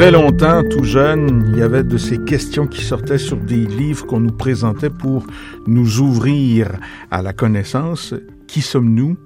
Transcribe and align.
très 0.00 0.12
longtemps, 0.12 0.62
tout 0.66 0.82
jeune, 0.82 1.52
il 1.52 1.58
y 1.58 1.62
avait 1.62 1.84
de 1.84 1.98
ces 1.98 2.24
questions 2.24 2.66
qui 2.66 2.82
sortaient 2.82 3.18
sur 3.18 3.36
des 3.36 3.66
livres 3.66 4.06
qu'on 4.06 4.20
nous 4.20 4.32
présentait 4.32 4.88
pour 4.88 5.26
nous 5.66 6.00
ouvrir 6.00 6.70
à 7.10 7.20
la 7.20 7.34
connaissance. 7.34 8.14
Qui 8.46 8.62
sommes-nous? 8.62 9.18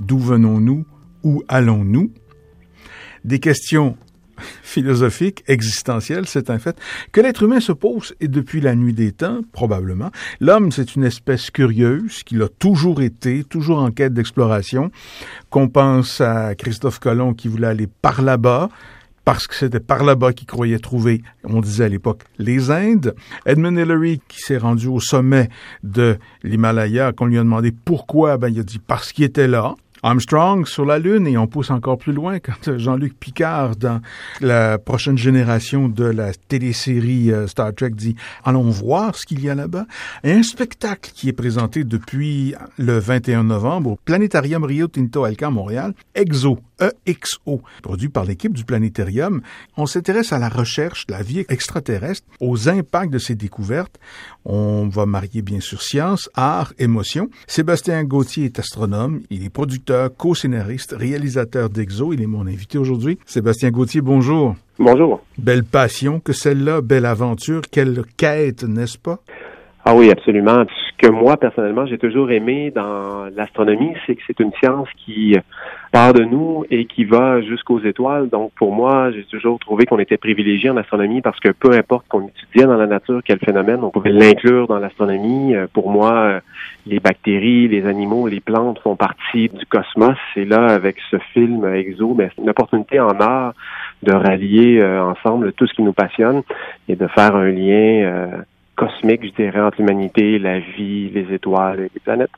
D'où 0.00 0.18
venons-nous? 0.18 0.86
Où 1.24 1.42
allons-nous? 1.46 2.10
Des 3.26 3.38
questions 3.38 3.98
philosophiques, 4.62 5.44
existentielles, 5.46 6.24
c'est 6.26 6.48
un 6.48 6.58
fait, 6.58 6.78
que 7.12 7.20
l'être 7.20 7.42
humain 7.42 7.60
se 7.60 7.72
pose 7.72 8.14
et 8.18 8.28
depuis 8.28 8.62
la 8.62 8.74
nuit 8.74 8.94
des 8.94 9.12
temps, 9.12 9.42
probablement. 9.52 10.10
L'homme, 10.40 10.72
c'est 10.72 10.96
une 10.96 11.04
espèce 11.04 11.50
curieuse 11.50 12.22
qu'il 12.22 12.40
a 12.40 12.48
toujours 12.48 13.02
été, 13.02 13.44
toujours 13.44 13.76
en 13.78 13.90
quête 13.90 14.14
d'exploration. 14.14 14.90
Qu'on 15.50 15.68
pense 15.68 16.22
à 16.22 16.54
Christophe 16.54 16.98
Colomb 16.98 17.34
qui 17.34 17.48
voulait 17.48 17.66
aller 17.66 17.88
par 18.00 18.22
là-bas, 18.22 18.70
parce 19.24 19.46
que 19.46 19.54
c'était 19.54 19.80
par 19.80 20.04
là-bas 20.04 20.32
qu'il 20.32 20.46
croyait 20.46 20.78
trouver, 20.78 21.22
on 21.44 21.60
disait 21.60 21.84
à 21.84 21.88
l'époque, 21.88 22.22
les 22.38 22.70
Indes. 22.70 23.14
Edmund 23.46 23.78
Hillary, 23.78 24.20
qui 24.28 24.40
s'est 24.40 24.58
rendu 24.58 24.86
au 24.86 25.00
sommet 25.00 25.48
de 25.82 26.18
l'Himalaya, 26.42 27.12
qu'on 27.12 27.26
lui 27.26 27.38
a 27.38 27.42
demandé 27.42 27.72
pourquoi, 27.72 28.36
ben, 28.36 28.48
il 28.48 28.60
a 28.60 28.62
dit 28.62 28.78
parce 28.78 29.12
qu'il 29.12 29.24
était 29.24 29.48
là. 29.48 29.74
Armstrong 30.04 30.66
sur 30.66 30.84
la 30.84 30.98
Lune 30.98 31.26
et 31.26 31.38
on 31.38 31.46
pousse 31.46 31.70
encore 31.70 31.96
plus 31.96 32.12
loin 32.12 32.38
quand 32.38 32.76
Jean-Luc 32.78 33.18
Picard 33.18 33.74
dans 33.76 34.02
la 34.42 34.76
prochaine 34.76 35.16
génération 35.16 35.88
de 35.88 36.04
la 36.04 36.34
télésérie 36.34 37.32
euh, 37.32 37.46
Star 37.46 37.74
Trek 37.74 37.92
dit 37.92 38.14
allons 38.44 38.68
voir 38.68 39.14
ce 39.16 39.24
qu'il 39.24 39.42
y 39.42 39.48
a 39.48 39.54
là-bas. 39.54 39.86
Et 40.22 40.32
un 40.32 40.42
spectacle 40.42 41.10
qui 41.14 41.30
est 41.30 41.32
présenté 41.32 41.84
depuis 41.84 42.54
le 42.76 42.98
21 42.98 43.44
novembre 43.44 43.92
au 43.92 43.98
Planétarium 44.04 44.64
Rio 44.64 44.88
Tinto 44.88 45.24
Alcan 45.24 45.50
Montréal, 45.50 45.94
EXO, 46.14 46.58
EXO, 46.80 47.62
produit 47.82 48.08
par 48.08 48.24
l'équipe 48.24 48.52
du 48.52 48.64
planétarium. 48.64 49.42
On 49.76 49.86
s'intéresse 49.86 50.32
à 50.32 50.38
la 50.38 50.48
recherche 50.48 51.06
de 51.06 51.12
la 51.12 51.22
vie 51.22 51.44
extraterrestre, 51.48 52.26
aux 52.40 52.68
impacts 52.68 53.12
de 53.12 53.18
ces 53.18 53.34
découvertes. 53.34 53.98
On 54.44 54.88
va 54.88 55.06
marier 55.06 55.42
bien 55.42 55.60
sûr 55.60 55.82
science, 55.82 56.28
art, 56.34 56.72
émotion. 56.78 57.30
Sébastien 57.46 58.04
Gauthier 58.04 58.46
est 58.46 58.58
astronome, 58.58 59.22
il 59.30 59.44
est 59.44 59.50
producteur, 59.50 60.10
co-scénariste, 60.16 60.94
réalisateur 60.98 61.70
d'Exo. 61.70 62.12
Il 62.12 62.22
est 62.22 62.26
mon 62.26 62.46
invité 62.46 62.78
aujourd'hui. 62.78 63.18
Sébastien 63.26 63.70
Gauthier, 63.70 64.00
bonjour. 64.00 64.56
Bonjour. 64.78 65.22
Belle 65.38 65.64
passion 65.64 66.20
que 66.20 66.32
celle-là, 66.32 66.80
belle 66.80 67.06
aventure, 67.06 67.62
quelle 67.70 68.02
quête, 68.16 68.64
n'est-ce 68.64 68.98
pas? 68.98 69.20
Ah 69.84 69.94
oui, 69.94 70.10
absolument. 70.10 70.64
Que 71.04 71.10
moi, 71.10 71.36
personnellement, 71.36 71.84
j'ai 71.84 71.98
toujours 71.98 72.30
aimé 72.30 72.72
dans 72.74 73.26
l'astronomie, 73.36 73.92
c'est 74.06 74.14
que 74.14 74.22
c'est 74.26 74.40
une 74.40 74.52
science 74.54 74.88
qui 74.96 75.36
part 75.92 76.14
de 76.14 76.24
nous 76.24 76.64
et 76.70 76.86
qui 76.86 77.04
va 77.04 77.42
jusqu'aux 77.42 77.80
étoiles. 77.80 78.30
Donc, 78.30 78.52
pour 78.54 78.72
moi, 78.72 79.10
j'ai 79.10 79.24
toujours 79.24 79.58
trouvé 79.58 79.84
qu'on 79.84 79.98
était 79.98 80.16
privilégié 80.16 80.70
en 80.70 80.78
astronomie 80.78 81.20
parce 81.20 81.38
que 81.40 81.50
peu 81.50 81.72
importe 81.72 82.08
qu'on 82.08 82.26
étudiait 82.26 82.64
dans 82.64 82.78
la 82.78 82.86
nature 82.86 83.20
quel 83.22 83.38
phénomène, 83.38 83.80
on 83.82 83.90
pouvait 83.90 84.12
l'inclure 84.12 84.66
dans 84.66 84.78
l'astronomie. 84.78 85.54
Euh, 85.54 85.66
pour 85.70 85.90
moi, 85.90 86.40
les 86.86 87.00
bactéries, 87.00 87.68
les 87.68 87.84
animaux, 87.84 88.26
les 88.26 88.40
plantes 88.40 88.78
font 88.78 88.96
partie 88.96 89.50
du 89.50 89.66
cosmos. 89.66 90.16
Et 90.36 90.46
là, 90.46 90.68
avec 90.68 90.96
ce 91.10 91.18
film 91.34 91.66
Exo, 91.66 92.14
ben, 92.14 92.30
c'est 92.34 92.40
une 92.40 92.48
opportunité 92.48 92.98
en 92.98 93.20
art 93.20 93.52
de 94.02 94.14
rallier 94.14 94.80
euh, 94.80 95.02
ensemble 95.02 95.52
tout 95.52 95.66
ce 95.66 95.74
qui 95.74 95.82
nous 95.82 95.92
passionne 95.92 96.42
et 96.88 96.96
de 96.96 97.06
faire 97.08 97.36
un 97.36 97.50
lien 97.50 98.06
euh, 98.06 98.26
cosmique, 98.76 99.24
je 99.24 99.42
dirais, 99.42 99.60
entre 99.60 99.78
l'humanité, 99.80 100.38
la 100.38 100.58
vie, 100.58 101.10
les 101.10 101.32
étoiles 101.32 101.80
et 101.80 101.90
les 101.94 102.00
planètes. 102.00 102.30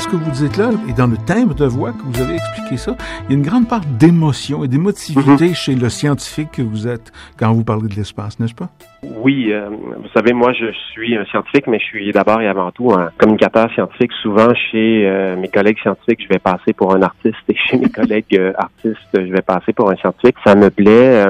Ce 0.00 0.08
que 0.08 0.16
vous 0.16 0.30
dites 0.30 0.56
là 0.56 0.70
et 0.88 0.92
dans 0.94 1.06
le 1.06 1.16
timbre 1.18 1.54
de 1.54 1.66
voix 1.66 1.92
que 1.92 2.02
vous 2.04 2.22
avez 2.22 2.34
expliqué 2.36 2.76
ça, 2.78 2.96
il 3.28 3.32
y 3.32 3.34
a 3.34 3.38
une 3.38 3.44
grande 3.44 3.68
part 3.68 3.82
d'émotion 3.98 4.64
et 4.64 4.68
d'émotivité 4.68 5.48
Mhm. 5.48 5.54
chez 5.54 5.74
le 5.74 5.88
scientifique 5.90 6.52
que 6.52 6.62
vous 6.62 6.88
êtes 6.88 7.12
quand 7.38 7.52
vous 7.52 7.64
parlez 7.64 7.88
de 7.88 7.94
l'espace, 7.94 8.40
n'est-ce 8.40 8.54
pas? 8.54 8.68
Oui, 9.02 9.52
euh, 9.52 9.68
vous 9.68 10.08
savez, 10.14 10.32
moi, 10.32 10.52
je 10.52 10.66
suis 10.92 11.16
un 11.16 11.24
scientifique, 11.26 11.66
mais 11.66 11.78
je 11.78 11.84
suis 11.84 12.12
d'abord 12.12 12.40
et 12.40 12.48
avant 12.48 12.70
tout 12.70 12.92
un 12.92 13.10
communicateur 13.18 13.70
scientifique. 13.72 14.12
Souvent, 14.22 14.54
chez 14.70 15.06
euh, 15.06 15.36
mes 15.36 15.48
collègues 15.48 15.78
scientifiques, 15.80 16.22
je 16.22 16.28
vais 16.28 16.38
passer 16.38 16.72
pour 16.72 16.94
un 16.94 17.02
artiste, 17.02 17.36
et 17.48 17.56
chez 17.56 17.76
mes 17.78 17.88
collègues 17.98 18.24
euh, 18.34 18.52
artistes, 18.56 18.98
je 19.14 19.32
vais 19.32 19.42
passer 19.42 19.72
pour 19.74 19.90
un 19.90 19.96
scientifique. 19.96 20.36
Ça 20.44 20.54
me 20.54 20.70
plaît. 20.70 21.24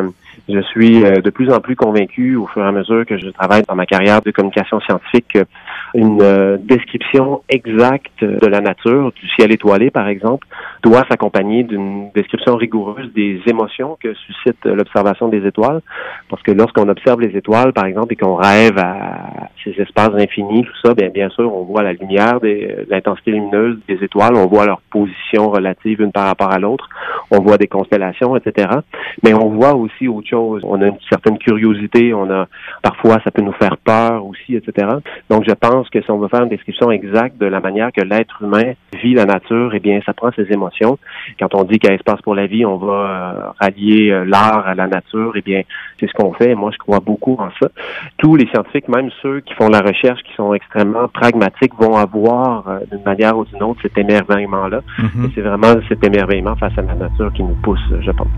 je 0.48 0.60
suis 0.62 1.00
de 1.00 1.30
plus 1.30 1.52
en 1.52 1.60
plus 1.60 1.76
convaincu 1.76 2.34
au 2.36 2.46
fur 2.46 2.64
et 2.64 2.68
à 2.68 2.72
mesure 2.72 3.04
que 3.06 3.18
je 3.18 3.28
travaille 3.30 3.62
dans 3.68 3.74
ma 3.76 3.86
carrière 3.86 4.20
de 4.22 4.30
communication 4.32 4.80
scientifique 4.80 5.26
que 5.34 5.44
une 5.94 6.22
euh, 6.22 6.56
description 6.58 7.42
exacte 7.48 8.22
de 8.22 8.46
la 8.46 8.60
nature, 8.60 9.12
du 9.12 9.28
ciel 9.30 9.52
étoilé 9.52 9.90
par 9.90 10.08
exemple, 10.08 10.46
doit 10.82 11.04
s'accompagner 11.10 11.64
d'une 11.64 12.10
description 12.14 12.56
rigoureuse 12.56 13.12
des 13.14 13.40
émotions 13.46 13.96
que 14.02 14.14
suscite 14.14 14.64
l'observation 14.64 15.28
des 15.28 15.46
étoiles. 15.46 15.80
Parce 16.28 16.42
que 16.42 16.52
lorsqu'on 16.52 16.88
observe 16.88 17.20
les 17.20 17.36
étoiles, 17.36 17.72
par 17.72 17.86
exemple, 17.86 18.12
et 18.12 18.16
qu'on 18.16 18.36
rêve 18.36 18.78
à 18.78 19.29
ces 19.64 19.70
espaces 19.80 20.14
infinis, 20.14 20.64
tout 20.64 20.76
ça, 20.84 20.94
bien, 20.94 21.08
bien 21.08 21.28
sûr, 21.30 21.54
on 21.54 21.64
voit 21.64 21.82
la 21.82 21.92
lumière, 21.92 22.38
euh, 22.42 22.84
l'intensité 22.88 23.32
lumineuse 23.32 23.78
des 23.88 24.02
étoiles, 24.02 24.34
on 24.36 24.46
voit 24.46 24.66
leur 24.66 24.80
position 24.90 25.50
relative 25.50 26.00
une 26.00 26.12
par 26.12 26.26
rapport 26.26 26.50
à 26.50 26.58
l'autre, 26.58 26.88
on 27.30 27.40
voit 27.40 27.56
des 27.56 27.66
constellations, 27.66 28.36
etc. 28.36 28.68
Mais 29.22 29.34
on 29.34 29.50
voit 29.50 29.74
aussi 29.74 30.08
autre 30.08 30.28
chose. 30.28 30.62
On 30.64 30.80
a 30.80 30.86
une 30.86 30.98
certaine 31.08 31.38
curiosité, 31.38 32.12
on 32.14 32.30
a 32.30 32.46
parfois 32.82 33.20
ça 33.24 33.30
peut 33.30 33.42
nous 33.42 33.52
faire 33.52 33.76
peur 33.78 34.24
aussi, 34.24 34.56
etc. 34.56 34.88
Donc 35.28 35.44
je 35.46 35.54
pense 35.54 35.88
que 35.90 36.00
si 36.00 36.10
on 36.10 36.18
veut 36.18 36.28
faire 36.28 36.42
une 36.42 36.48
description 36.48 36.90
exacte 36.90 37.38
de 37.38 37.46
la 37.46 37.60
manière 37.60 37.92
que 37.92 38.02
l'être 38.02 38.42
humain 38.42 38.72
vit 39.02 39.14
la 39.14 39.26
nature, 39.26 39.72
eh 39.74 39.80
bien 39.80 40.00
ça 40.04 40.12
prend 40.12 40.30
ses 40.32 40.50
émotions. 40.52 40.98
Quand 41.38 41.54
on 41.54 41.64
dit 41.64 41.78
qu'il 41.78 41.90
y 41.90 41.92
a 41.92 41.96
espace 41.96 42.20
pour 42.22 42.34
la 42.34 42.46
vie, 42.46 42.64
on 42.64 42.76
va 42.76 42.92
euh, 42.92 43.50
rallier 43.60 44.10
euh, 44.10 44.24
l'art 44.24 44.66
à 44.66 44.74
la 44.74 44.86
nature, 44.86 45.32
eh 45.36 45.42
bien 45.42 45.62
c'est 45.98 46.08
ce 46.08 46.12
qu'on 46.12 46.32
fait. 46.32 46.54
Moi 46.54 46.70
je 46.72 46.78
crois 46.78 47.00
beaucoup 47.00 47.36
en 47.38 47.50
ça. 47.60 47.68
Tous 48.18 48.36
les 48.36 48.46
scientifiques, 48.48 48.88
même 48.88 49.10
ceux 49.22 49.40
qui 49.50 49.56
font 49.56 49.68
la 49.68 49.80
recherche, 49.80 50.22
qui 50.22 50.32
sont 50.34 50.54
extrêmement 50.54 51.08
pragmatiques, 51.08 51.72
vont 51.78 51.96
avoir 51.96 52.68
euh, 52.68 52.78
d'une 52.90 53.02
manière 53.02 53.36
ou 53.36 53.44
d'une 53.44 53.62
autre 53.62 53.80
cet 53.82 53.98
émerveillement-là. 53.98 54.80
Mhm. 54.98 55.24
Et 55.24 55.30
c'est 55.34 55.40
vraiment 55.40 55.74
cet 55.88 56.04
émerveillement 56.04 56.56
face 56.56 56.72
à 56.78 56.82
la 56.82 56.94
nature 56.94 57.32
qui 57.32 57.42
nous 57.42 57.56
pousse, 57.62 57.80
je 58.00 58.10
pense. 58.12 58.28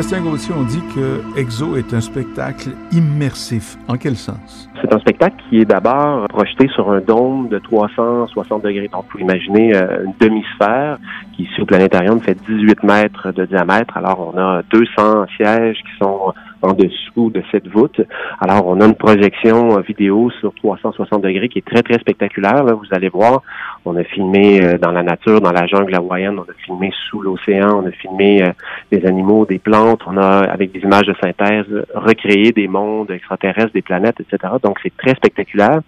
Sébastien 0.00 0.22
Gauthier, 0.22 0.54
on 0.56 0.62
dit 0.62 0.80
que 0.94 1.38
EXO 1.38 1.76
est 1.76 1.92
un 1.92 2.00
spectacle 2.00 2.70
immersif. 2.90 3.76
En 3.86 3.98
quel 3.98 4.16
sens? 4.16 4.66
C'est 4.80 4.90
un 4.94 4.98
spectacle 4.98 5.36
qui 5.50 5.58
est 5.58 5.66
d'abord 5.66 6.26
projeté 6.28 6.68
sur 6.68 6.90
un 6.90 7.02
dôme 7.02 7.50
de 7.50 7.58
360 7.58 8.64
degrés. 8.64 8.88
Donc, 8.90 9.04
vous 9.12 9.18
imaginez 9.18 9.76
euh, 9.76 10.06
une 10.06 10.14
demi-sphère 10.18 10.96
qui, 11.36 11.42
ici 11.42 11.60
au 11.60 11.66
planétarium, 11.66 12.18
fait 12.18 12.34
18 12.48 12.82
mètres 12.82 13.32
de 13.32 13.44
diamètre. 13.44 13.94
Alors, 13.98 14.32
on 14.34 14.38
a 14.38 14.62
200 14.70 15.26
sièges 15.36 15.76
qui 15.76 15.98
sont 16.02 16.32
en 16.62 16.72
dessous 16.72 17.30
de 17.30 17.42
cette 17.50 17.68
voûte. 17.68 18.00
Alors, 18.40 18.66
on 18.66 18.80
a 18.80 18.86
une 18.86 18.94
projection 18.94 19.78
euh, 19.78 19.80
vidéo 19.80 20.30
sur 20.40 20.54
360 20.54 21.22
degrés 21.22 21.48
qui 21.48 21.58
est 21.58 21.66
très, 21.66 21.82
très 21.82 21.98
spectaculaire. 21.98 22.64
Là, 22.64 22.74
vous 22.74 22.86
allez 22.92 23.08
voir, 23.08 23.42
on 23.84 23.96
a 23.96 24.04
filmé 24.04 24.62
euh, 24.62 24.78
dans 24.78 24.92
la 24.92 25.02
nature, 25.02 25.40
dans 25.40 25.52
la 25.52 25.66
jungle 25.66 25.94
hawaïenne, 25.94 26.38
on 26.38 26.42
a 26.42 26.54
filmé 26.64 26.92
sous 27.08 27.20
l'océan, 27.20 27.82
on 27.82 27.86
a 27.86 27.90
filmé 27.92 28.42
euh, 28.42 28.52
des 28.90 29.04
animaux, 29.06 29.46
des 29.46 29.58
plantes, 29.58 30.02
on 30.06 30.16
a, 30.16 30.44
avec 30.50 30.72
des 30.72 30.80
images 30.80 31.06
de 31.06 31.14
synthèse, 31.22 31.66
recréé 31.94 32.52
des 32.52 32.68
mondes 32.68 33.10
extraterrestres, 33.10 33.72
des 33.72 33.82
planètes, 33.82 34.20
etc. 34.20 34.54
Donc, 34.62 34.78
c'est 34.82 34.96
très 34.96 35.14
spectaculaire. 35.14 35.80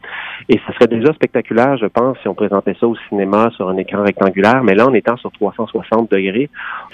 Et 0.48 0.60
ça 0.66 0.72
serait 0.74 0.88
déjà 0.88 1.12
spectaculaire, 1.12 1.76
je 1.76 1.86
pense, 1.86 2.18
si 2.22 2.28
on 2.28 2.34
présentait 2.34 2.74
ça 2.80 2.86
au 2.86 2.96
cinéma 3.08 3.50
sur 3.56 3.68
un 3.68 3.76
écran 3.76 4.02
rectangulaire. 4.02 4.62
Mais 4.64 4.74
là, 4.74 4.86
en 4.88 4.94
étant 4.94 5.16
sur 5.16 5.30
360 5.32 6.10
degrés, 6.10 6.50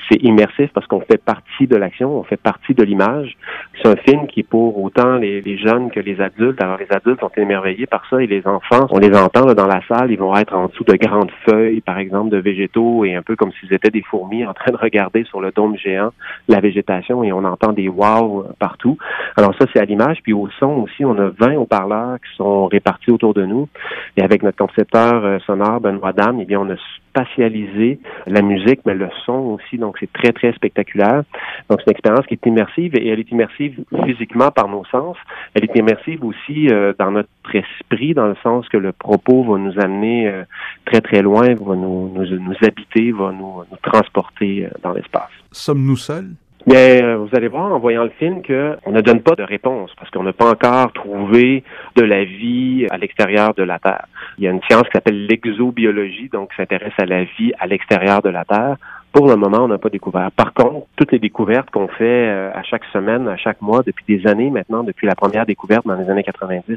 c'est 0.09 0.23
immersif 0.23 0.71
parce 0.75 0.87
qu'on 0.87 1.01
fait 1.01 1.23
partie 1.23 1.67
de 1.67 1.77
l'action, 1.77 2.19
on 2.19 2.25
fait 2.25 2.37
partie 2.41 2.75
de 2.75 2.83
l'image. 2.83 3.37
C'est 3.81 3.89
un 3.89 3.97
film 3.97 4.27
qui, 4.27 4.43
pour 4.43 4.83
autant 4.83 5.17
les, 5.17 5.59
jeunes 5.59 5.91
que 5.91 6.01
les 6.01 6.21
adultes, 6.21 6.61
alors 6.63 6.79
les 6.79 6.91
adultes 6.91 7.21
sont 7.21 7.31
émerveillés 7.37 7.87
par 7.87 8.03
ça 8.11 8.21
et 8.23 8.27
les 8.27 8.47
enfants, 8.47 8.87
on 8.91 8.99
les 8.99 9.17
entend 9.17 9.45
dans 9.55 9.67
la 9.67 9.81
salle, 9.87 10.11
ils 10.11 10.19
vont 10.19 10.35
être 10.37 10.55
en 10.55 10.67
dessous 10.67 10.85
de 10.85 10.95
grandes 10.95 11.31
feuilles, 11.49 11.81
par 11.81 11.99
exemple, 11.99 12.31
de 12.31 12.39
végétaux 12.39 13.05
et 13.05 13.15
un 13.15 13.23
peu 13.23 13.37
comme 13.37 13.53
s'ils 13.53 13.73
étaient 13.73 13.91
des 13.91 14.03
fourmis 14.03 14.45
en 14.45 14.55
train 14.55 14.73
de 14.73 14.77
regarder 14.77 15.25
sur 15.25 15.41
le 15.41 15.53
dôme 15.53 15.77
géant 15.77 16.11
la 16.49 16.61
végétation 16.61 17.23
et 17.23 17.33
on 17.33 17.45
entend 17.45 17.73
des 17.73 17.89
wow 17.89 18.47
partout. 18.59 18.99
Alors 19.37 19.55
ça, 19.59 19.67
c'est 19.73 19.81
à 19.81 19.85
l'image. 19.85 20.19
Puis 20.23 20.33
au 20.33 20.49
son 20.59 20.83
aussi, 20.83 21.05
on 21.05 21.19
a 21.19 21.31
20 21.39 21.57
haut-parleurs 21.57 22.17
qui 22.17 22.37
sont 22.37 22.67
répartis 22.67 23.11
autour 23.11 23.35
de 23.35 23.45
nous. 23.45 23.69
Et 24.17 24.23
avec 24.23 24.43
notre 24.43 24.59
concepteur 24.59 25.25
euh, 25.25 25.39
sonore, 25.41 25.81
Benoît 25.81 26.13
Dame, 26.13 26.41
eh 26.41 26.45
bien, 26.45 26.61
on 26.61 26.71
a 26.71 26.77
spatialiser 27.09 27.99
la 28.27 28.43
musique, 28.43 28.81
mais 28.87 28.95
le 28.95 29.09
son 29.25 29.57
aussi. 29.57 29.79
Donc, 29.79 29.97
c'est 30.01 30.13
très, 30.13 30.33
très 30.33 30.53
spectaculaire. 30.53 31.23
Donc, 31.69 31.81
c'est 31.81 31.91
une 31.91 31.93
expérience 31.93 32.27
qui 32.27 32.35
est 32.35 32.47
immersive 32.47 32.95
et 32.97 33.09
elle 33.09 33.21
est 33.21 33.31
immersive 33.31 33.83
physiquement 34.05 34.51
par 34.51 34.69
nos 34.69 34.85
sens. 34.87 35.17
Elle 35.55 35.65
est 35.65 35.77
immersive 35.77 36.25
aussi 36.25 36.69
euh, 36.69 36.93
dans 36.99 37.11
notre 37.11 37.29
esprit, 37.53 38.15
dans 38.15 38.27
le 38.27 38.37
sens 38.43 38.69
que 38.69 38.77
le 38.77 38.93
propos 38.93 39.45
va 39.45 39.59
nous 39.59 39.79
amener 39.81 40.29
euh, 40.29 40.45
très, 40.85 41.01
très 41.01 41.23
loin, 41.23 41.55
va 41.55 41.77
nous, 41.77 42.13
nous, 42.15 42.57
habiter, 42.63 43.13
va 43.13 43.33
nous, 43.33 43.63
nous 43.71 43.77
transporter 43.83 44.67
euh, 44.67 44.71
dans 44.83 44.93
l'espace. 44.93 45.31
Sommes-nous 45.53 45.97
seuls? 45.97 46.31
Bien, 46.69 47.17
vous 47.17 47.31
allez 47.33 47.49
voir 47.49 47.73
en 47.73 47.79
voyant 47.79 48.05
le 48.05 48.11
film 48.11 48.43
que 48.43 48.77
on 48.85 48.93
ne 48.93 49.01
donne 49.01 49.23
pas 49.23 49.35
de 49.35 49.43
réponse 49.43 49.91
parce 49.99 50.11
qu'on 50.11 50.23
n'a 50.23 50.35
pas 50.35 50.51
encore 50.51 50.93
trouvé 50.93 51.65
de 51.97 52.03
la 52.03 52.25
vie 52.25 52.87
à 52.91 52.99
l'extérieur 52.99 53.55
de 53.55 53.63
la 53.63 53.79
Terre. 53.79 54.05
Il 54.37 54.45
y 54.45 54.49
a 54.49 54.51
une 54.51 54.61
science 54.69 54.83
qui 54.83 54.91
s'appelle 54.93 55.27
l'exobiologie, 55.27 56.29
donc 56.31 56.51
qui 56.51 56.57
s'intéresse 56.57 56.93
à 56.99 57.07
la 57.07 57.25
vie 57.25 57.55
à 57.59 57.67
l'extérieur 57.67 58.21
de 58.21 58.29
la 58.29 58.45
Terre. 58.45 58.77
Pour 59.13 59.29
le 59.29 59.37
moment, 59.37 59.61
on 59.65 59.69
n'a 59.69 59.79
pas 59.79 59.89
découvert. 59.89 60.31
Par 60.31 60.53
contre, 60.53 60.89
toutes 60.95 61.13
les 61.13 61.19
découvertes 61.19 61.38
qu'on 61.71 61.89
fait 61.89 62.29
euh, 62.29 62.51
à 62.55 62.63
chaque 62.63 62.85
semaine, 62.93 63.29
à 63.29 63.37
chaque 63.37 63.61
mois, 63.63 63.83
depuis 63.85 64.05
des 64.07 64.27
années 64.27 64.51
maintenant, 64.51 64.83
depuis 64.83 65.07
la 65.07 65.15
première 65.15 65.47
découverte 65.47 65.87
dans 65.87 65.95
les 65.95 66.09
années 66.11 66.23
90 66.23 66.77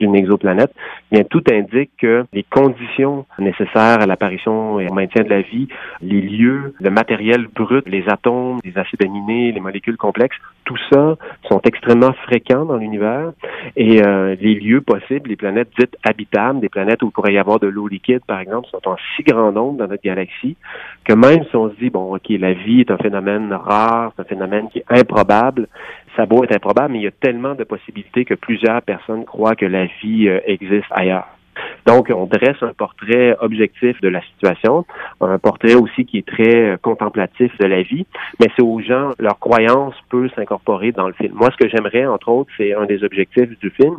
d'une 0.00 0.14
exoplanète, 0.14 0.72
bien 1.10 1.24
tout 1.24 1.42
indique 1.50 1.90
que 1.98 2.24
les 2.32 2.42
conditions 2.42 3.26
nécessaires 3.38 4.00
à 4.00 4.06
l'apparition 4.06 4.80
et 4.80 4.88
au 4.88 4.94
maintien 4.94 5.22
de 5.22 5.28
la 5.28 5.42
vie, 5.42 5.68
les 6.02 6.20
lieux, 6.20 6.74
le 6.80 6.90
matériel 6.90 7.46
brut, 7.46 7.88
les 7.88 8.04
atomes, 8.08 8.58
les 8.64 8.76
acides 8.78 9.02
aminés, 9.02 9.52
les 9.52 9.60
molécules 9.60 9.96
complexes, 9.96 10.36
tout 10.64 10.78
ça 10.92 11.16
sont 11.48 11.60
extrêmement 11.64 12.12
fréquents 12.24 12.64
dans 12.64 12.76
l'univers 12.76 13.32
et 13.76 14.02
euh, 14.02 14.36
les 14.40 14.54
lieux 14.54 14.80
possibles, 14.80 15.30
les 15.30 15.36
planètes 15.36 15.68
dites 15.78 15.96
habitables, 16.04 16.60
des 16.60 16.68
planètes 16.68 17.02
où 17.02 17.06
il 17.06 17.12
pourrait 17.12 17.32
y 17.32 17.38
avoir 17.38 17.58
de 17.58 17.66
l'eau 17.66 17.88
liquide, 17.88 18.20
par 18.26 18.40
exemple, 18.40 18.68
sont 18.68 18.86
en 18.88 18.96
si 19.16 19.22
grand 19.22 19.52
nombre 19.52 19.78
dans 19.78 19.88
notre 19.88 20.02
galaxie 20.02 20.56
que 21.04 21.12
même 21.14 21.44
si 21.44 21.56
on 21.56 21.70
se 21.70 21.74
dit, 21.76 21.90
bon, 21.90 22.14
OK, 22.14 22.28
la 22.28 22.52
vie 22.52 22.80
est 22.80 22.90
un 22.90 22.98
phénomène 22.98 23.52
rare, 23.52 24.09
c'est 24.14 24.22
un 24.22 24.24
phénomène 24.24 24.68
qui 24.70 24.78
est 24.78 24.84
improbable, 24.88 25.68
ça 26.16 26.26
beau 26.26 26.44
être 26.44 26.54
improbable, 26.54 26.92
mais 26.92 27.00
il 27.00 27.04
y 27.04 27.08
a 27.08 27.12
tellement 27.12 27.54
de 27.54 27.64
possibilités 27.64 28.24
que 28.24 28.34
plusieurs 28.34 28.82
personnes 28.82 29.24
croient 29.24 29.56
que 29.56 29.66
la 29.66 29.86
vie 30.02 30.28
euh, 30.28 30.40
existe 30.46 30.88
ailleurs. 30.90 31.28
Donc, 31.86 32.10
on 32.14 32.26
dresse 32.26 32.62
un 32.62 32.72
portrait 32.72 33.36
objectif 33.40 34.00
de 34.00 34.08
la 34.08 34.20
situation, 34.22 34.84
un 35.20 35.38
portrait 35.38 35.74
aussi 35.74 36.04
qui 36.04 36.18
est 36.18 36.26
très 36.26 36.56
euh, 36.56 36.76
contemplatif 36.76 37.56
de 37.58 37.66
la 37.66 37.82
vie, 37.82 38.06
mais 38.38 38.48
c'est 38.56 38.62
aux 38.62 38.80
gens, 38.80 39.10
leur 39.18 39.38
croyance 39.38 39.94
peut 40.08 40.28
s'incorporer 40.36 40.92
dans 40.92 41.06
le 41.06 41.14
film. 41.14 41.32
Moi, 41.34 41.48
ce 41.50 41.56
que 41.56 41.68
j'aimerais, 41.68 42.06
entre 42.06 42.28
autres, 42.28 42.50
c'est 42.56 42.74
un 42.74 42.86
des 42.86 43.02
objectifs 43.04 43.58
du 43.58 43.70
film, 43.70 43.98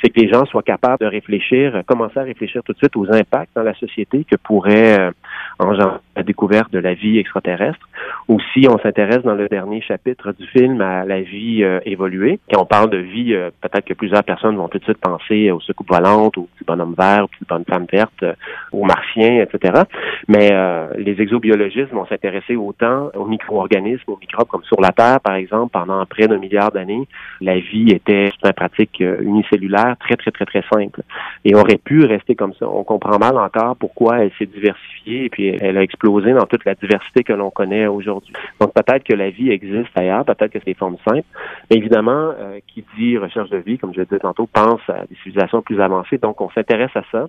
c'est 0.00 0.10
que 0.10 0.20
les 0.20 0.28
gens 0.28 0.44
soient 0.46 0.62
capables 0.62 0.98
de 1.00 1.06
réfléchir, 1.06 1.76
euh, 1.76 1.82
commencer 1.82 2.18
à 2.18 2.22
réfléchir 2.22 2.62
tout 2.62 2.72
de 2.72 2.78
suite 2.78 2.96
aux 2.96 3.10
impacts 3.12 3.54
dans 3.54 3.62
la 3.62 3.74
société 3.74 4.24
que 4.24 4.36
pourrait 4.36 4.98
euh, 4.98 5.10
engendrer 5.58 5.98
la 6.16 6.22
découverte 6.22 6.72
de 6.72 6.78
la 6.78 6.94
vie 6.94 7.18
extraterrestre. 7.18 7.88
Aussi, 8.28 8.66
on 8.68 8.78
s'intéresse 8.78 9.22
dans 9.22 9.34
le 9.34 9.48
dernier 9.48 9.80
chapitre 9.80 10.32
du 10.32 10.46
film 10.46 10.80
à 10.80 11.04
la 11.04 11.20
vie 11.22 11.64
évoluée. 11.86 12.38
Quand 12.52 12.62
on 12.62 12.66
parle 12.66 12.90
de 12.90 12.98
vie, 12.98 13.34
peut-être 13.60 13.84
que 13.84 13.94
plusieurs 13.94 14.22
personnes 14.22 14.56
vont 14.56 14.68
tout 14.68 14.78
de 14.78 14.84
suite 14.84 14.98
penser 14.98 15.50
aux 15.50 15.60
secoupes 15.60 15.88
volantes, 15.88 16.36
aux 16.36 16.48
bonhommes 16.66 16.94
verts, 17.02 17.28
puis 17.28 17.40
bonne 17.48 17.64
femme 17.64 17.86
verte, 17.90 18.22
euh, 18.22 18.34
aux 18.72 18.84
martiens, 18.84 19.42
etc. 19.42 19.82
Mais 20.28 20.50
euh, 20.52 20.88
les 20.96 21.20
exobiologistes 21.20 21.92
vont 21.92 22.06
s'intéresser 22.06 22.56
autant 22.56 23.10
aux 23.14 23.26
micro-organismes, 23.26 24.04
aux 24.06 24.18
microbes, 24.18 24.48
comme 24.48 24.64
sur 24.64 24.80
la 24.80 24.90
Terre, 24.90 25.20
par 25.20 25.34
exemple, 25.34 25.70
pendant 25.72 26.04
près 26.06 26.28
d'un 26.28 26.38
milliard 26.38 26.70
d'années, 26.70 27.06
la 27.40 27.58
vie 27.58 27.90
était 27.90 28.30
une 28.44 28.52
pratique 28.52 29.00
euh, 29.00 29.20
unicellulaire 29.22 29.96
très, 30.00 30.16
très, 30.16 30.30
très, 30.30 30.44
très 30.44 30.64
simple. 30.72 31.02
Et 31.44 31.54
aurait 31.54 31.78
pu 31.78 32.04
rester 32.04 32.34
comme 32.34 32.54
ça. 32.54 32.66
On 32.68 32.84
comprend 32.84 33.18
mal 33.18 33.36
encore 33.36 33.76
pourquoi 33.76 34.18
elle 34.20 34.32
s'est 34.38 34.46
diversifiée 34.46 35.24
et 35.24 35.28
puis 35.28 35.48
elle 35.60 35.76
a 35.76 35.82
explosé 35.82 36.32
dans 36.32 36.46
toute 36.46 36.64
la 36.64 36.74
diversité 36.74 37.24
que 37.24 37.32
l'on 37.32 37.50
connaît 37.50 37.86
aujourd'hui. 37.86 38.32
Donc 38.60 38.72
peut-être 38.74 39.04
que 39.04 39.14
la 39.14 39.30
vie 39.30 39.50
existe 39.50 39.90
ailleurs, 39.96 40.24
peut-être 40.24 40.52
que 40.52 40.58
c'est 40.58 40.66
des 40.66 40.74
formes 40.74 40.96
simples. 41.06 41.26
Mais 41.70 41.76
évidemment, 41.76 42.32
qui 42.68 42.84
dit 42.96 43.18
recherche 43.18 43.50
de 43.50 43.58
vie, 43.58 43.78
comme 43.78 43.92
je 43.92 44.00
le 44.00 44.06
disais 44.06 44.20
tantôt, 44.20 44.48
pense 44.52 44.80
à 44.88 45.04
des 45.06 45.16
civilisations 45.22 45.62
plus 45.62 45.80
avancées. 45.80 46.18
Donc 46.18 46.40
on 46.40 46.50
s'intéresse 46.50 46.81
à 46.94 47.02
ça. 47.10 47.28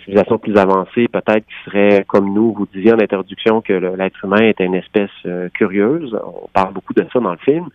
Civilisation 0.00 0.38
plus 0.38 0.56
avancée, 0.56 1.08
peut-être 1.08 1.46
qui 1.46 1.54
serait 1.64 2.04
comme 2.06 2.32
nous, 2.32 2.52
vous 2.52 2.66
disiez 2.72 2.92
en 2.92 2.98
introduction 3.00 3.60
que 3.60 3.72
l'être 3.72 4.24
humain 4.24 4.42
était 4.42 4.64
une 4.64 4.74
espèce 4.74 5.10
euh, 5.26 5.48
curieuse. 5.50 6.18
On 6.24 6.48
parle 6.52 6.72
beaucoup 6.72 6.94
de 6.94 7.04
ça 7.12 7.20
dans 7.20 7.32
le 7.32 7.38
film. 7.38 7.68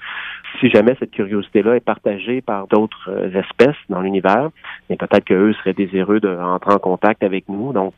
Si 0.59 0.69
jamais 0.69 0.95
cette 0.99 1.11
curiosité-là 1.11 1.75
est 1.75 1.85
partagée 1.85 2.41
par 2.41 2.67
d'autres 2.67 3.09
euh, 3.09 3.39
espèces 3.39 3.75
dans 3.89 4.01
l'univers, 4.01 4.49
mais 4.89 4.95
peut-être 4.95 5.25
qu'eux 5.25 5.53
seraient 5.53 5.73
désireux 5.73 6.19
de 6.19 6.29
rentrer 6.29 6.73
en 6.73 6.79
contact 6.79 7.23
avec 7.23 7.49
nous. 7.49 7.73
Donc, 7.73 7.93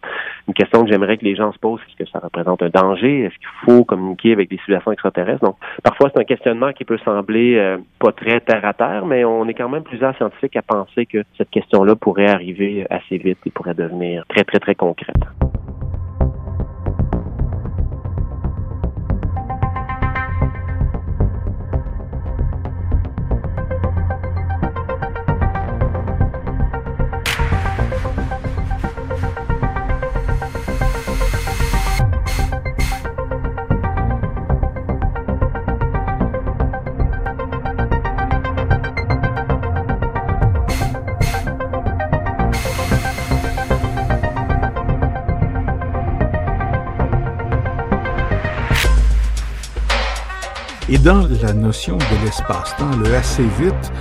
une 0.47 0.53
question 0.53 0.83
que 0.83 0.91
j'aimerais 0.91 1.17
que 1.17 1.25
les 1.25 1.35
gens 1.35 1.51
se 1.51 1.59
posent, 1.59 1.81
est-ce 1.87 2.03
que 2.03 2.09
ça 2.09 2.19
représente 2.19 2.61
un 2.61 2.69
danger? 2.69 3.21
Est-ce 3.21 3.35
qu'il 3.35 3.47
faut 3.65 3.83
communiquer 3.83 4.33
avec 4.33 4.49
des 4.49 4.57
civilisations 4.57 4.91
extraterrestres? 4.91 5.43
Donc, 5.43 5.57
parfois, 5.83 6.09
c'est 6.13 6.21
un 6.21 6.25
questionnement 6.25 6.71
qui 6.73 6.85
peut 6.85 6.97
sembler 7.05 7.55
euh, 7.57 7.77
pas 7.99 8.11
très 8.11 8.39
terre 8.39 8.65
à 8.65 8.73
terre, 8.73 9.05
mais 9.05 9.23
on 9.25 9.47
est 9.47 9.53
quand 9.53 9.69
même 9.69 9.83
plusieurs 9.83 10.15
scientifiques 10.17 10.55
à 10.55 10.61
penser 10.61 11.05
que 11.05 11.23
cette 11.37 11.49
question-là 11.49 11.95
pourrait 11.95 12.29
arriver 12.29 12.85
assez 12.89 13.16
vite 13.17 13.39
et 13.45 13.51
pourrait 13.51 13.73
devenir 13.73 14.25
très, 14.27 14.43
très, 14.43 14.59
très 14.59 14.75
concrète. 14.75 15.15
Et 50.97 50.99
dans 50.99 51.27
la 51.43 51.53
notion 51.53 51.97
de 51.97 52.25
l'espace-temps, 52.25 52.97
le 52.97 53.13
assez 53.13 53.43
vite, 53.59 53.91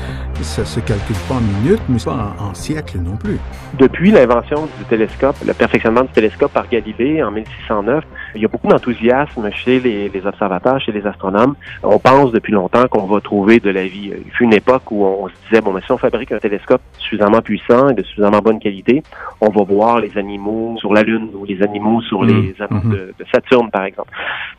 ça 0.42 0.64
se 0.64 0.80
calcule 0.80 1.16
pas 1.28 1.34
en 1.34 1.40
minutes, 1.40 1.82
mais 1.88 1.98
pas 2.04 2.34
en, 2.38 2.50
en 2.50 2.54
siècles 2.54 2.98
non 2.98 3.16
plus. 3.16 3.38
Depuis 3.78 4.10
l'invention 4.10 4.68
du 4.78 4.84
télescope, 4.84 5.36
le 5.46 5.52
perfectionnement 5.52 6.02
du 6.02 6.08
télescope 6.08 6.52
par 6.52 6.68
Galilée 6.68 7.22
en 7.22 7.30
1609, 7.30 8.04
il 8.34 8.42
y 8.42 8.44
a 8.44 8.48
beaucoup 8.48 8.68
d'enthousiasme 8.68 9.50
chez 9.52 9.80
les, 9.80 10.26
observateurs, 10.26 10.80
chez 10.80 10.92
les 10.92 11.06
astronomes. 11.06 11.54
On 11.82 11.98
pense 11.98 12.32
depuis 12.32 12.52
longtemps 12.52 12.86
qu'on 12.88 13.06
va 13.06 13.20
trouver 13.20 13.60
de 13.60 13.70
la 13.70 13.86
vie. 13.86 14.12
Il 14.24 14.30
fut 14.32 14.44
une 14.44 14.54
époque 14.54 14.90
où 14.90 15.04
on 15.04 15.28
se 15.28 15.34
disait, 15.48 15.60
bon, 15.60 15.72
mais 15.72 15.80
si 15.82 15.92
on 15.92 15.98
fabrique 15.98 16.32
un 16.32 16.38
télescope 16.38 16.80
suffisamment 16.98 17.40
puissant 17.40 17.88
et 17.88 17.94
de 17.94 18.02
suffisamment 18.02 18.38
bonne 18.38 18.58
qualité, 18.58 19.02
on 19.40 19.48
va 19.48 19.62
voir 19.64 20.00
les 20.00 20.16
animaux 20.18 20.76
sur 20.78 20.92
la 20.92 21.02
Lune 21.02 21.30
ou 21.34 21.44
les 21.44 21.62
animaux 21.62 22.00
sur 22.02 22.22
mmh. 22.22 22.26
les 22.26 22.54
anneaux 22.60 22.80
mmh. 22.84 22.90
de, 22.90 23.14
Saturne, 23.32 23.70
par 23.70 23.84
exemple. 23.84 24.10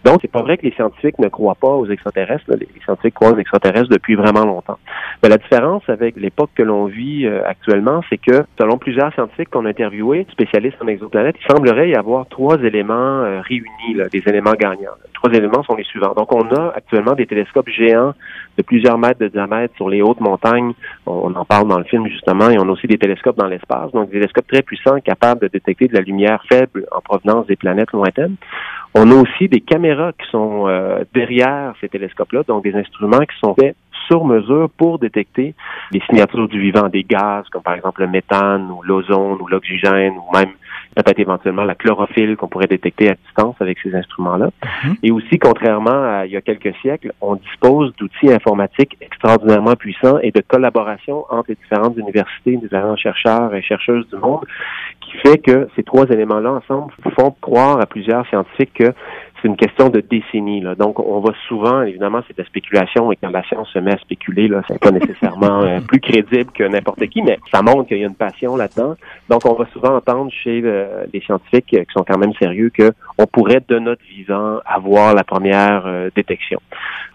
Donc, 0.04 0.20
c'est 0.22 0.32
pas 0.32 0.42
vrai 0.42 0.58
que 0.58 0.64
les 0.64 0.74
scientifiques 0.74 1.20
ne 1.20 1.28
croient 1.28 1.56
pas 1.56 1.70
aux 1.70 1.88
extraterrestres. 1.88 2.46
Les 2.50 2.68
scientifiques 2.84 3.14
croient 3.14 3.32
aux 3.32 3.38
extraterrestres 3.38 3.90
depuis 3.90 4.16
vraiment 4.16 4.46
longtemps. 4.46 4.78
Mais 5.22 5.30
la 5.30 5.38
différence 5.38 5.67
avec 5.88 6.16
l'époque 6.16 6.50
que 6.56 6.64
l'on 6.64 6.86
vit 6.86 7.26
euh, 7.26 7.42
actuellement, 7.46 8.02
c'est 8.10 8.18
que 8.18 8.44
selon 8.60 8.78
plusieurs 8.78 9.14
scientifiques 9.14 9.50
qu'on 9.50 9.66
a 9.66 9.70
interviewés, 9.70 10.26
spécialistes 10.32 10.78
en 10.82 10.88
exoplanètes, 10.88 11.36
il 11.42 11.52
semblerait 11.52 11.90
y 11.90 11.96
avoir 11.96 12.28
trois 12.28 12.58
éléments 12.58 12.94
euh, 13.24 13.42
réunis, 13.42 14.10
des 14.12 14.24
éléments 14.26 14.54
gagnants. 14.54 14.98
Les 15.06 15.14
trois 15.14 15.32
éléments 15.32 15.64
sont 15.64 15.76
les 15.76 15.84
suivants. 15.84 16.14
Donc, 16.16 16.34
on 16.34 16.48
a 16.56 16.74
actuellement 16.76 17.14
des 17.14 17.26
télescopes 17.26 17.70
géants 17.70 18.14
de 18.58 18.64
plusieurs 18.64 18.98
mètres 18.98 19.20
de 19.20 19.28
diamètre 19.28 19.76
sur 19.76 19.90
les 19.90 20.02
hautes 20.02 20.22
montagnes. 20.22 20.74
On 21.06 21.34
en 21.36 21.46
parle 21.46 21.68
dans 21.68 21.78
le 21.78 21.86
film 21.86 22.08
justement, 22.08 22.50
et 22.50 22.58
on 22.58 22.68
a 22.68 22.72
aussi 22.72 22.88
des 22.88 22.98
télescopes 22.98 23.38
dans 23.38 23.48
l'espace, 23.48 23.92
donc 23.92 24.08
des 24.08 24.20
télescopes 24.20 24.48
très 24.48 24.62
puissants 24.62 25.00
capables 25.00 25.42
de 25.42 25.48
détecter 25.48 25.88
de 25.88 25.94
la 25.94 26.02
lumière 26.02 26.44
faible 26.52 26.86
en 26.92 27.02
provenance 27.02 27.46
des 27.48 27.56
planètes 27.56 27.92
lointaines. 27.92 28.36
On 28.96 29.12
a 29.12 29.16
aussi 29.16 29.48
des 29.48 29.62
caméras 29.62 30.12
qui 30.14 30.28
sont 30.32 30.68
euh, 30.68 31.04
derrière 31.14 31.74
ces 31.82 31.90
télescopes-là, 31.90 32.44
donc 32.48 32.64
des 32.64 32.74
instruments 32.76 33.20
qui 33.20 33.38
sont 33.40 33.54
faits 33.54 33.76
sur 34.08 34.26
mesure 34.26 34.70
pour 34.78 35.00
détecter 35.00 35.54
les 35.92 36.02
signatures 36.10 36.48
du 36.48 36.60
vivant, 36.60 36.90
des 36.90 37.04
gaz 37.04 37.46
comme 37.52 37.62
par 37.62 37.76
exemple 37.76 38.02
le 38.02 38.08
méthane 38.08 38.70
ou 38.72 38.82
l'ozone 38.84 39.38
ou 39.42 39.48
l'oxygène 39.48 40.14
ou 40.14 40.36
même 40.36 40.52
peut-être 40.96 41.20
éventuellement 41.20 41.64
la 41.64 41.76
chlorophylle 41.76 42.36
qu'on 42.36 42.48
pourrait 42.48 42.68
détecter 42.68 43.10
à 43.10 43.14
distance 43.14 43.56
avec 43.60 43.78
ces 43.80 43.94
instruments-là. 43.94 44.50
Mhm. 44.84 44.96
Et 45.04 45.12
aussi, 45.12 45.38
contrairement 45.38 45.92
à 45.92 46.26
il 46.26 46.32
y 46.32 46.38
a 46.38 46.42
quelques 46.42 46.76
siècles, 46.78 47.14
on 47.22 47.36
dispose 47.36 47.94
d'outils 47.98 48.32
informatiques 48.32 48.98
extraordinairement 49.02 49.76
puissants 49.76 50.18
et 50.20 50.32
de 50.32 50.42
collaboration 50.42 51.26
entre 51.30 51.50
les 51.50 51.56
différentes 51.56 51.98
universités, 51.98 52.58
différents 52.58 52.96
chercheurs 52.96 53.54
et 53.54 53.62
chercheuses 53.62 54.08
du 54.10 54.18
monde, 54.18 54.46
qui 55.02 55.12
fait 55.18 55.38
que 55.38 55.68
ces 55.76 55.84
trois 55.84 56.06
éléments-là 56.06 56.54
ensemble 56.54 56.94
font 57.18 57.36
croire 57.42 57.80
à 57.80 57.86
plusieurs 57.86 58.28
scientifiques 58.28 58.74
que 58.74 58.94
une 59.48 59.58
question 59.58 59.90
de 59.90 60.02
décennies. 60.02 60.62
Là. 60.62 60.76
Donc, 60.76 61.00
on 61.00 61.20
va 61.20 61.34
souvent, 61.48 61.82
évidemment, 61.82 62.22
c'est 62.28 62.38
de 62.38 62.42
la 62.42 62.48
spéculation, 62.48 63.12
et 63.12 63.16
quand 63.16 63.30
la 63.30 63.44
science 63.44 63.70
se 63.70 63.80
met 63.80 63.94
à 63.94 63.98
spéculer, 63.98 64.48
là, 64.48 64.62
c'est 64.68 64.80
pas 64.80 64.92
nécessairement 64.92 65.64
euh, 65.64 65.80
plus 65.88 66.00
crédible 66.00 66.52
que 66.52 66.64
n'importe 66.64 67.06
qui, 67.08 67.22
mais 67.22 67.40
ça 67.52 67.62
montre 67.62 67.88
qu'il 67.88 67.98
y 67.98 68.04
a 68.04 68.08
une 68.08 68.16
passion 68.16 68.56
là-dedans. 68.56 68.96
Donc, 69.30 69.46
on 69.46 69.54
va 69.54 69.66
souvent 69.74 69.96
entendre 69.96 70.32
chez 70.32 70.62
euh, 70.64 71.06
les 71.14 71.22
scientifiques 71.22 71.66
qui 71.68 71.94
sont 71.94 72.04
quand 72.08 72.18
même 72.18 72.34
sérieux 72.34 72.70
que 72.70 72.92
on 73.18 73.26
pourrait, 73.26 73.64
de 73.68 73.80
notre 73.80 74.04
vivant, 74.04 74.60
avoir 74.66 75.16
la 75.16 75.24
première 75.24 75.84
euh, 75.86 76.10
détection. 76.16 76.60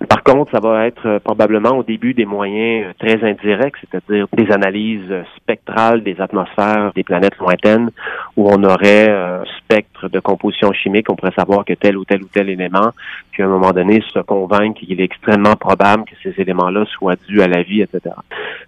Par 0.08 0.22
contre, 0.24 0.50
ça 0.50 0.60
va 0.60 0.86
être 0.86 1.18
probablement 1.18 1.78
au 1.78 1.84
début 1.84 2.12
des 2.12 2.24
moyens 2.24 2.92
très 2.98 3.22
indirects, 3.22 3.76
c'est-à-dire 3.80 4.26
des 4.32 4.50
analyses 4.50 5.12
spectrales 5.36 6.02
des 6.02 6.20
atmosphères 6.20 6.92
des 6.94 7.04
planètes 7.04 7.36
lointaines, 7.38 7.90
où 8.36 8.48
on 8.50 8.62
aurait 8.64 9.10
un 9.10 9.44
spectre 9.58 10.08
de 10.08 10.20
composition 10.20 10.72
chimique, 10.72 11.10
on 11.10 11.16
pourrait 11.16 11.34
savoir 11.36 11.64
que 11.64 11.74
tel 11.74 11.96
ou 11.96 12.04
tel 12.04 12.21
tel 12.28 12.44
ou 12.44 12.46
tel 12.46 12.48
élément, 12.50 12.90
puis 13.30 13.42
à 13.42 13.46
un 13.46 13.48
moment 13.48 13.72
donné 13.72 14.02
se 14.12 14.18
convaincre 14.20 14.80
qu'il 14.80 15.00
est 15.00 15.04
extrêmement 15.04 15.56
probable 15.56 16.04
que 16.04 16.14
ces 16.22 16.40
éléments-là 16.40 16.84
soient 16.86 17.16
dus 17.28 17.42
à 17.42 17.48
la 17.48 17.62
vie, 17.62 17.82
etc. 17.82 18.14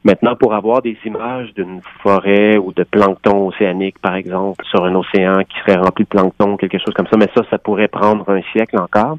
Maintenant, 0.05 0.37
pour 0.37 0.55
avoir 0.55 0.83
des 0.83 0.97
images 1.05 1.53
d'une 1.55 1.81
forêt 2.03 2.57
ou 2.57 2.73
de 2.73 2.85
plancton 2.85 3.49
océanique, 3.49 3.99
par 4.01 4.15
exemple, 4.15 4.65
sur 4.67 4.85
un 4.85 4.95
océan 4.95 5.43
qui 5.45 5.59
serait 5.61 5.79
rempli 5.79 6.05
de 6.05 6.09
plancton, 6.09 6.57
quelque 6.57 6.79
chose 6.79 6.95
comme 6.95 7.07
ça, 7.07 7.17
mais 7.17 7.29
ça, 7.35 7.43
ça 7.51 7.59
pourrait 7.59 7.89
prendre 7.89 8.29
un 8.31 8.43
siècle 8.53 8.79
encore 8.79 9.19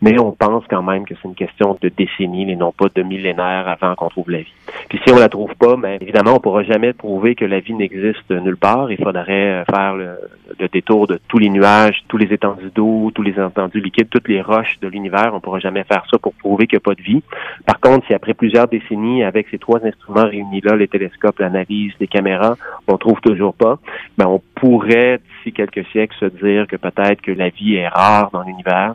mais 0.00 0.18
on 0.18 0.32
pense 0.32 0.64
quand 0.68 0.82
même 0.82 1.04
que 1.04 1.14
c'est 1.16 1.28
une 1.28 1.34
question 1.34 1.76
de 1.80 1.88
décennies 1.88 2.50
et 2.50 2.56
non 2.56 2.72
pas 2.72 2.86
de 2.94 3.02
millénaires 3.02 3.66
avant 3.68 3.94
qu'on 3.96 4.08
trouve 4.08 4.30
la 4.30 4.38
vie. 4.38 4.52
Puis 4.88 5.00
si 5.04 5.12
on 5.12 5.18
la 5.18 5.28
trouve 5.28 5.54
pas, 5.56 5.76
mais 5.76 5.98
ben, 5.98 6.02
évidemment, 6.02 6.34
on 6.36 6.40
pourra 6.40 6.62
jamais 6.62 6.92
prouver 6.92 7.34
que 7.34 7.44
la 7.44 7.60
vie 7.60 7.74
n'existe 7.74 8.30
nulle 8.30 8.56
part. 8.56 8.92
Il 8.92 9.02
faudrait 9.02 9.62
euh, 9.62 9.64
faire 9.64 9.94
le, 9.94 10.16
détour 10.72 11.06
de 11.06 11.18
tous 11.28 11.38
les 11.38 11.50
nuages, 11.50 12.02
tous 12.08 12.16
les 12.16 12.32
étendues 12.32 12.70
d'eau, 12.74 13.10
tous 13.14 13.22
les 13.22 13.32
étendues 13.32 13.80
liquides, 13.80 14.08
toutes 14.08 14.28
les 14.28 14.40
roches 14.40 14.78
de 14.80 14.88
l'univers. 14.88 15.32
On 15.34 15.40
pourra 15.40 15.58
jamais 15.58 15.84
faire 15.84 16.04
ça 16.10 16.18
pour 16.18 16.34
prouver 16.34 16.66
qu'il 16.66 16.76
n'y 16.76 16.82
a 16.82 16.86
pas 16.88 16.94
de 16.94 17.02
vie. 17.02 17.22
Par 17.66 17.80
contre, 17.80 18.06
si 18.06 18.14
après 18.14 18.34
plusieurs 18.34 18.68
décennies, 18.68 19.24
avec 19.24 19.48
ces 19.50 19.58
trois 19.58 19.84
instruments 19.84 20.26
réunis 20.26 20.60
là, 20.62 20.76
les 20.76 20.88
télescopes, 20.88 21.38
l'analyse, 21.38 21.92
les 22.00 22.06
caméras, 22.06 22.56
on 22.86 22.96
trouve 22.98 23.20
toujours 23.20 23.54
pas, 23.54 23.78
ben 24.16 24.26
on 24.26 24.40
pourrait 24.54 25.18
d'ici 25.18 25.52
quelques 25.52 25.86
siècles 25.88 26.16
se 26.18 26.26
dire 26.26 26.66
que 26.66 26.76
peut-être 26.76 27.20
que 27.20 27.32
la 27.32 27.48
vie 27.48 27.74
est 27.74 27.88
rare 27.88 28.30
dans 28.32 28.42
l'univers 28.42 28.94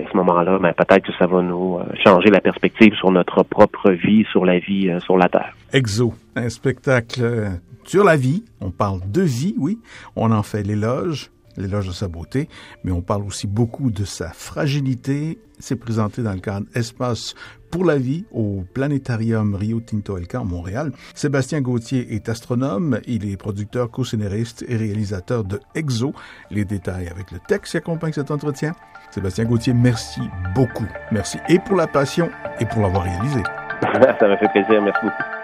à 0.00 0.10
ce 0.10 0.16
moment-là, 0.16 0.58
ben, 0.58 0.72
peut-être 0.72 1.06
que 1.06 1.12
ça 1.18 1.26
va 1.26 1.42
nous 1.42 1.78
euh, 1.78 1.84
changer 2.04 2.30
la 2.30 2.40
perspective 2.40 2.94
sur 2.94 3.10
notre 3.10 3.42
propre 3.42 3.90
vie, 3.90 4.24
sur 4.30 4.44
la 4.44 4.58
vie 4.58 4.88
euh, 4.88 5.00
sur 5.00 5.16
la 5.16 5.28
Terre. 5.28 5.54
Exo, 5.72 6.14
un 6.36 6.48
spectacle 6.48 7.20
euh, 7.22 7.48
sur 7.84 8.04
la 8.04 8.16
vie. 8.16 8.44
On 8.60 8.70
parle 8.70 9.00
de 9.10 9.22
vie, 9.22 9.54
oui. 9.58 9.78
On 10.16 10.30
en 10.32 10.42
fait 10.42 10.62
l'éloge, 10.62 11.30
l'éloge 11.58 11.88
de 11.88 11.92
sa 11.92 12.08
beauté, 12.08 12.48
mais 12.84 12.92
on 12.92 13.02
parle 13.02 13.24
aussi 13.24 13.46
beaucoup 13.46 13.90
de 13.90 14.04
sa 14.04 14.30
fragilité. 14.30 15.38
C'est 15.58 15.76
présenté 15.76 16.22
dans 16.22 16.32
le 16.32 16.40
cadre 16.40 16.66
Espace 16.74 17.34
pour 17.70 17.84
la 17.84 17.98
vie 17.98 18.24
au 18.32 18.64
planétarium 18.72 19.54
Rio 19.54 19.80
Tinto 19.80 20.16
Elka 20.16 20.40
à 20.40 20.44
Montréal. 20.44 20.92
Sébastien 21.14 21.60
Gauthier 21.60 22.14
est 22.14 22.28
astronome, 22.28 23.00
il 23.06 23.30
est 23.30 23.36
producteur, 23.36 23.90
co-scénariste 23.90 24.64
et 24.68 24.76
réalisateur 24.76 25.44
de 25.44 25.60
Exo. 25.74 26.12
Les 26.50 26.64
détails 26.64 27.08
avec 27.08 27.30
le 27.30 27.38
texte 27.46 27.72
qui 27.72 27.76
accompagne 27.76 28.12
cet 28.12 28.30
entretien. 28.30 28.74
Sébastien 29.10 29.44
Gauthier, 29.44 29.74
merci 29.74 30.20
beaucoup. 30.54 30.86
Merci 31.12 31.38
et 31.48 31.58
pour 31.58 31.76
la 31.76 31.86
passion 31.86 32.30
et 32.60 32.66
pour 32.66 32.82
l'avoir 32.82 33.04
réalisé. 33.04 33.42
Ça 33.82 34.28
m'a 34.28 34.36
fait 34.36 34.48
plaisir, 34.48 34.82
merci 34.82 35.00
beaucoup. 35.02 35.37